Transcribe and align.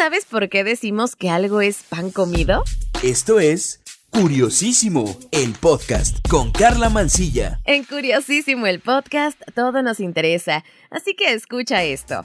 sabes 0.00 0.24
por 0.24 0.48
qué 0.48 0.64
decimos 0.64 1.14
que 1.14 1.28
algo 1.28 1.60
es 1.60 1.82
pan 1.82 2.10
comido? 2.10 2.64
Esto 3.02 3.38
es 3.38 3.82
Curiosísimo, 4.08 5.14
el 5.30 5.52
podcast 5.52 6.26
con 6.26 6.52
Carla 6.52 6.88
Mancilla. 6.88 7.60
En 7.66 7.84
Curiosísimo, 7.84 8.66
el 8.66 8.80
podcast, 8.80 9.38
todo 9.54 9.82
nos 9.82 10.00
interesa, 10.00 10.64
así 10.88 11.14
que 11.14 11.34
escucha 11.34 11.84
esto. 11.84 12.22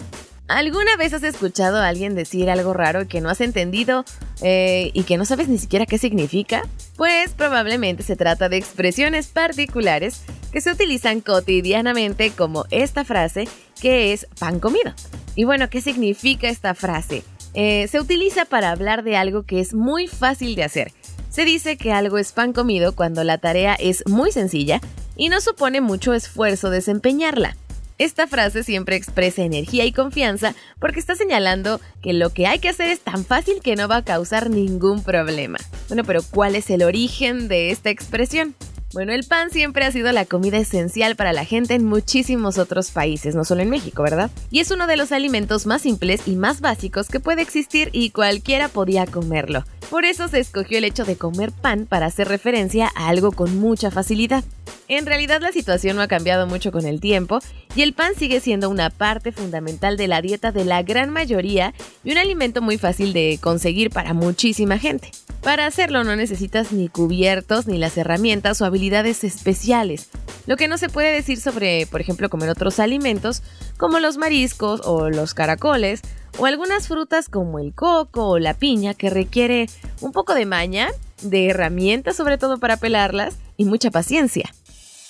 ¿Alguna 0.48 0.96
vez 0.96 1.12
has 1.12 1.24
escuchado 1.24 1.80
a 1.80 1.90
alguien 1.90 2.16
decir 2.16 2.50
algo 2.50 2.72
raro 2.72 3.10
que 3.10 3.20
no 3.20 3.30
has 3.30 3.42
entendido 3.42 4.06
eh, 4.42 4.92
y 4.94 5.04
que 5.04 5.18
no 5.18 5.26
sabes 5.26 5.50
ni 5.50 5.58
siquiera 5.58 5.86
qué 5.86 5.98
significa? 5.98 6.62
Pues 6.96 7.34
probablemente 7.34 8.04
se 8.04 8.16
trata 8.16 8.48
de 8.48 8.56
expresiones 8.56 9.28
particulares 9.28 10.22
que 10.54 10.62
se 10.62 10.72
utilizan 10.72 11.20
cotidianamente 11.20 12.32
como 12.32 12.64
esta 12.72 13.04
frase 13.04 13.50
que 13.82 14.14
es 14.14 14.28
pan 14.40 14.62
comido. 14.62 14.94
Y 15.36 15.44
bueno, 15.44 15.70
¿qué 15.70 15.82
significa 15.82 16.48
esta 16.48 16.74
frase? 16.74 17.24
Eh, 17.56 17.88
se 17.88 18.02
utiliza 18.02 18.46
para 18.46 18.72
hablar 18.72 19.04
de 19.04 19.16
algo 19.16 19.44
que 19.44 19.62
es 19.62 19.74
muy 19.74 20.08
fácil 20.08 20.56
de 20.56 20.64
hacer. 20.64 20.92
Se 21.30 21.46
dice 21.46 21.78
que 21.78 21.92
algo 21.92 22.18
es 22.18 22.32
pan 22.32 22.54
comido 22.54 22.96
cuando 22.96 23.24
la 23.24 23.38
tarea 23.38 23.76
es 23.76 24.04
muy 24.08 24.32
sencilla 24.32 24.82
y 25.16 25.30
no 25.30 25.40
supone 25.42 25.82
mucho 25.82 26.14
esfuerzo 26.14 26.70
desempeñarla. 26.70 27.56
Esta 27.98 28.28
frase 28.28 28.64
siempre 28.64 28.98
expresa 28.98 29.44
energía 29.44 29.86
y 29.86 29.94
confianza 29.94 30.54
porque 30.80 31.00
está 31.00 31.16
señalando 31.16 31.80
que 32.02 32.12
lo 32.12 32.30
que 32.30 32.46
hay 32.46 32.60
que 32.60 32.68
hacer 32.68 32.90
es 32.90 33.00
tan 33.00 33.24
fácil 33.24 33.62
que 33.64 33.78
no 33.78 33.88
va 33.88 33.98
a 33.98 34.04
causar 34.04 34.50
ningún 34.50 35.02
problema. 35.02 35.58
Bueno, 35.88 36.04
pero 36.04 36.22
¿cuál 36.30 36.56
es 36.56 36.70
el 36.70 36.84
origen 36.84 37.48
de 37.48 37.72
esta 37.72 37.90
expresión? 37.90 38.54
Bueno, 38.96 39.12
el 39.12 39.26
pan 39.26 39.50
siempre 39.50 39.84
ha 39.84 39.92
sido 39.92 40.10
la 40.14 40.24
comida 40.24 40.58
esencial 40.58 41.18
para 41.18 41.34
la 41.34 41.44
gente 41.44 41.74
en 41.74 41.84
muchísimos 41.84 42.58
otros 42.58 42.92
países, 42.92 43.36
no 43.36 43.44
solo 43.44 43.62
en 43.62 43.70
México, 43.70 44.02
¿verdad? 44.04 44.32
Y 44.52 44.62
es 44.62 44.72
uno 44.72 44.88
de 44.88 44.96
los 44.96 45.12
alimentos 45.12 45.66
más 45.66 45.82
simples 45.82 46.22
y 46.30 46.38
más 46.38 46.62
básicos 46.62 47.10
que 47.10 47.20
puede 47.20 47.42
existir 47.42 47.90
y 47.92 48.12
cualquiera 48.12 48.70
podía 48.70 49.06
comerlo. 49.06 49.66
Por 49.90 50.06
eso 50.06 50.30
se 50.30 50.40
escogió 50.40 50.78
el 50.78 50.86
hecho 50.86 51.04
de 51.04 51.18
comer 51.18 51.52
pan 51.52 51.88
para 51.88 52.06
hacer 52.06 52.30
referencia 52.30 52.90
a 52.96 53.10
algo 53.10 53.34
con 53.34 53.60
mucha 53.60 53.92
facilidad. 53.92 54.46
En 54.88 55.08
realidad 55.08 55.42
la 55.42 55.52
situación 55.52 55.96
no 55.96 56.04
ha 56.04 56.08
cambiado 56.08 56.46
mucho 56.46 56.72
con 56.72 56.86
el 56.86 57.00
tiempo 57.00 57.40
y 57.76 57.82
el 57.82 57.94
pan 57.94 58.14
sigue 58.16 58.40
siendo 58.40 58.70
una 58.70 58.92
parte 58.92 59.32
fundamental 59.32 59.98
de 59.98 60.08
la 60.08 60.22
dieta 60.22 60.52
de 60.52 60.64
la 60.64 60.84
gran 60.84 61.10
mayoría 61.10 61.74
y 62.04 62.12
un 62.12 62.20
alimento 62.20 62.62
muy 62.62 62.78
fácil 62.78 63.12
de 63.12 63.40
conseguir 63.42 63.90
para 63.90 64.14
muchísima 64.14 64.78
gente. 64.78 65.10
Para 65.42 65.66
hacerlo 65.66 66.04
no 66.04 66.16
necesitas 66.16 66.72
ni 66.72 66.88
cubiertos 66.88 67.66
ni 67.66 67.80
las 67.80 67.98
herramientas 67.98 68.62
o 68.62 68.66
habilidades 68.66 69.24
especiales, 69.24 70.10
lo 70.46 70.56
que 70.56 70.68
no 70.68 70.78
se 70.78 70.90
puede 70.90 71.12
decir 71.12 71.40
sobre, 71.40 71.88
por 71.88 72.00
ejemplo, 72.00 72.30
comer 72.30 72.50
otros 72.50 72.80
alimentos 72.80 73.42
como 73.78 74.00
los 74.00 74.18
mariscos 74.18 74.82
o 74.86 75.10
los 75.10 75.34
caracoles 75.34 76.02
o 76.38 76.46
algunas 76.46 76.88
frutas 76.88 77.28
como 77.28 77.58
el 77.58 77.74
coco 77.74 78.28
o 78.28 78.40
la 78.40 78.54
piña 78.54 78.94
que 78.94 79.10
requiere 79.10 79.68
un 80.02 80.12
poco 80.12 80.36
de 80.36 80.46
maña, 80.46 80.90
de 81.24 81.50
herramientas 81.50 82.16
sobre 82.16 82.38
todo 82.38 82.60
para 82.60 82.78
pelarlas 82.78 83.36
y 83.58 83.66
mucha 83.66 83.90
paciencia. 83.90 84.54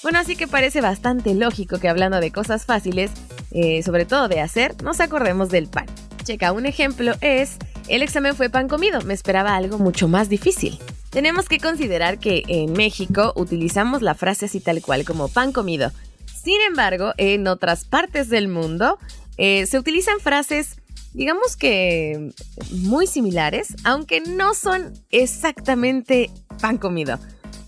Bueno, 0.06 0.20
así 0.20 0.36
que 0.36 0.48
parece 0.48 0.82
bastante 0.82 1.34
lógico 1.34 1.80
que 1.80 1.90
hablando 1.90 2.20
de 2.20 2.32
cosas 2.32 2.64
fáciles, 2.64 3.10
eh, 3.50 3.82
sobre 3.82 4.06
todo 4.06 4.28
de 4.28 4.40
hacer, 4.40 4.84
nos 4.84 5.00
acordemos 5.00 5.50
del 5.50 5.68
pan. 5.68 5.88
Checa, 6.24 6.52
un 6.52 6.68
ejemplo 6.68 7.14
es, 7.22 7.58
el 7.88 8.04
examen 8.04 8.36
fue 8.36 8.52
pan 8.52 8.68
comido, 8.68 9.02
me 9.02 9.16
esperaba 9.16 9.56
algo 9.56 9.80
mucho 9.80 10.08
más 10.08 10.30
difícil. 10.30 10.78
Tenemos 11.10 11.50
que 11.50 11.58
considerar 11.58 12.20
que 12.20 12.44
en 12.48 12.74
México 12.74 13.34
utilizamos 13.36 14.04
la 14.04 14.14
frase 14.14 14.46
así 14.46 14.60
tal 14.60 14.80
cual 14.84 15.06
como 15.06 15.28
pan 15.28 15.52
comido. 15.52 15.92
Sin 16.32 16.62
embargo, 16.62 17.14
en 17.18 17.48
otras 17.48 17.84
partes 17.84 18.30
del 18.30 18.48
mundo 18.48 19.00
eh, 19.38 19.66
se 19.66 19.80
utilizan 19.80 20.20
frases, 20.20 20.76
digamos 21.16 21.56
que 21.58 22.30
muy 22.70 23.08
similares, 23.08 23.70
aunque 23.84 24.22
no 24.22 24.54
son 24.54 24.94
exactamente 25.10 26.30
pan 26.62 26.78
comido. 26.78 27.18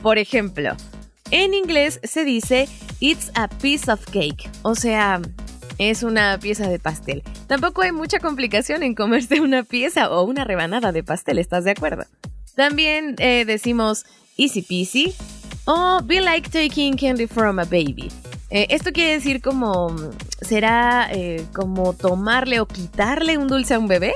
Por 0.03 0.19
ejemplo, 0.19 0.77
en 1.31 1.53
inglés 1.53 1.99
se 2.03 2.23
dice 2.23 2.67
It's 2.99 3.31
a 3.35 3.47
piece 3.47 3.91
of 3.91 4.03
cake, 4.05 4.49
o 4.63 4.75
sea, 4.75 5.21
es 5.77 6.03
una 6.03 6.39
pieza 6.39 6.67
de 6.67 6.79
pastel. 6.79 7.23
Tampoco 7.47 7.81
hay 7.81 7.91
mucha 7.91 8.19
complicación 8.19 8.83
en 8.83 8.95
comerse 8.95 9.39
una 9.41 9.63
pieza 9.63 10.09
o 10.09 10.23
una 10.23 10.43
rebanada 10.43 10.91
de 10.91 11.03
pastel, 11.03 11.37
¿estás 11.37 11.63
de 11.63 11.71
acuerdo? 11.71 12.05
También 12.55 13.15
eh, 13.19 13.45
decimos 13.45 14.05
easy 14.37 14.61
peasy 14.61 15.13
o 15.65 16.01
be 16.03 16.21
like 16.21 16.49
taking 16.49 16.95
candy 16.95 17.27
from 17.27 17.59
a 17.59 17.65
baby. 17.65 18.09
Eh, 18.49 18.67
esto 18.69 18.91
quiere 18.93 19.11
decir 19.11 19.41
como, 19.41 19.95
¿será 20.41 21.09
eh, 21.11 21.45
como 21.53 21.93
tomarle 21.93 22.59
o 22.61 22.65
quitarle 22.65 23.37
un 23.37 23.47
dulce 23.47 23.73
a 23.73 23.79
un 23.79 23.87
bebé? 23.87 24.13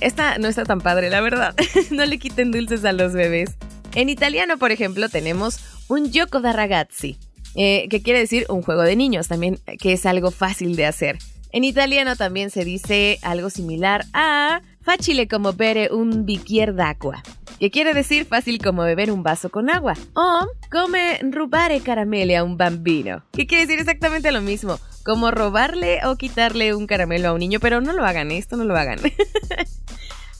Esta 0.00 0.38
no 0.38 0.48
está 0.48 0.64
tan 0.64 0.80
padre, 0.80 1.10
la 1.10 1.20
verdad. 1.20 1.54
no 1.90 2.04
le 2.06 2.18
quiten 2.18 2.50
dulces 2.50 2.84
a 2.84 2.92
los 2.92 3.12
bebés. 3.12 3.50
En 3.94 4.08
italiano, 4.08 4.58
por 4.58 4.72
ejemplo, 4.72 5.08
tenemos 5.08 5.60
un 5.88 6.10
gioco 6.12 6.40
da 6.40 6.52
ragazzi, 6.52 7.16
eh, 7.54 7.88
que 7.88 8.02
quiere 8.02 8.20
decir 8.20 8.46
un 8.48 8.62
juego 8.62 8.82
de 8.82 8.96
niños, 8.96 9.28
también 9.28 9.58
que 9.78 9.92
es 9.92 10.06
algo 10.06 10.30
fácil 10.30 10.76
de 10.76 10.86
hacer. 10.86 11.18
En 11.52 11.64
italiano 11.64 12.16
también 12.16 12.50
se 12.50 12.64
dice 12.64 13.18
algo 13.22 13.50
similar 13.50 14.04
a 14.12 14.60
facile 14.82 15.26
como 15.26 15.52
bere 15.52 15.90
un 15.92 16.26
bicchier 16.26 16.74
d'acqua, 16.74 17.22
que 17.58 17.70
quiere 17.70 17.94
decir 17.94 18.26
fácil 18.26 18.62
como 18.62 18.82
beber 18.82 19.10
un 19.10 19.22
vaso 19.22 19.50
con 19.50 19.70
agua, 19.70 19.94
o 20.14 20.46
come 20.70 21.18
rubare 21.22 21.80
caramele 21.80 22.36
a 22.36 22.44
un 22.44 22.56
bambino, 22.56 23.24
que 23.32 23.46
quiere 23.46 23.66
decir 23.66 23.80
exactamente 23.80 24.32
lo 24.32 24.42
mismo, 24.42 24.78
como 25.04 25.30
robarle 25.30 26.00
o 26.04 26.16
quitarle 26.16 26.74
un 26.74 26.86
caramelo 26.86 27.28
a 27.28 27.32
un 27.32 27.38
niño, 27.38 27.60
pero 27.60 27.80
no 27.80 27.92
lo 27.92 28.04
hagan, 28.04 28.32
esto 28.32 28.56
no 28.56 28.64
lo 28.64 28.76
hagan. 28.76 28.98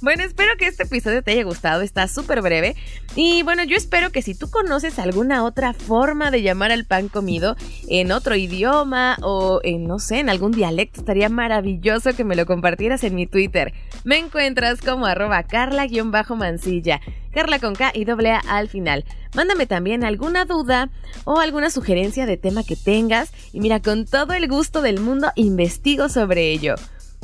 Bueno, 0.07 0.23
espero 0.23 0.57
que 0.57 0.69
este 0.69 0.85
episodio 0.85 1.21
te 1.21 1.33
haya 1.33 1.43
gustado, 1.43 1.83
está 1.83 2.07
súper 2.07 2.41
breve. 2.41 2.77
Y 3.17 3.43
bueno, 3.43 3.65
yo 3.65 3.77
espero 3.77 4.13
que 4.13 4.23
si 4.23 4.37
tú 4.37 4.49
conoces 4.49 5.01
alguna 5.01 5.43
otra 5.43 5.73
forma 5.73 6.31
de 6.31 6.43
llamar 6.43 6.71
al 6.71 6.85
pan 6.85 7.09
comido 7.09 7.57
en 7.89 8.13
otro 8.13 8.37
idioma 8.37 9.17
o 9.23 9.59
en, 9.65 9.89
no 9.89 9.99
sé, 9.99 10.21
en 10.21 10.31
algún 10.31 10.53
dialecto, 10.53 11.01
estaría 11.01 11.29
maravilloso 11.29 12.15
que 12.15 12.23
me 12.23 12.37
lo 12.37 12.47
compartieras 12.47 13.03
en 13.03 13.17
mi 13.17 13.27
Twitter. 13.27 13.73
Me 14.05 14.17
encuentras 14.19 14.81
como 14.81 15.07
arroba 15.07 15.43
carla-mancilla. 15.43 17.01
Carla 17.33 17.59
con 17.59 17.75
K 17.75 17.91
y 17.93 18.05
doble 18.05 18.31
A 18.31 18.39
al 18.39 18.69
final. 18.69 19.05
Mándame 19.35 19.67
también 19.67 20.05
alguna 20.05 20.45
duda 20.45 20.89
o 21.25 21.41
alguna 21.41 21.69
sugerencia 21.69 22.27
de 22.27 22.37
tema 22.37 22.63
que 22.63 22.77
tengas 22.77 23.33
y 23.53 23.59
mira, 23.59 23.83
con 23.83 24.05
todo 24.05 24.35
el 24.35 24.47
gusto 24.47 24.83
del 24.83 25.01
mundo 25.01 25.33
investigo 25.35 26.09
sobre 26.09 26.53
ello. 26.53 26.77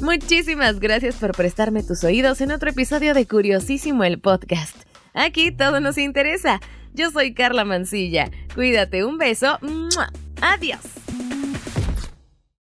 Muchísimas 0.03 0.81
gracias 0.81 1.15
por 1.15 1.31
prestarme 1.31 1.85
tus 1.85 2.03
oídos 2.03 2.41
en 2.41 2.51
otro 2.51 2.71
episodio 2.71 3.15
de 3.15 3.25
Curiosísimo 3.25 4.03
el 4.03 4.19
podcast. 4.19 4.77
Aquí 5.15 5.53
todo 5.53 5.79
nos 5.79 5.97
interesa. 5.97 6.61
Yo 6.93 7.13
soy 7.13 7.35
Carla 7.35 7.65
Mancilla. 7.65 8.29
Cuídate, 8.53 9.05
un 9.05 9.17
beso. 9.17 9.61
Adiós. 10.41 11.02